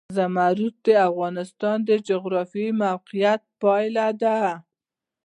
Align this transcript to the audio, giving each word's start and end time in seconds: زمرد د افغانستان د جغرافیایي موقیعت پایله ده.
زمرد 0.17 0.75
د 0.87 0.87
افغانستان 1.09 1.77
د 1.89 1.91
جغرافیایي 2.09 2.77
موقیعت 2.83 3.41
پایله 3.61 4.07
ده. 4.21 4.37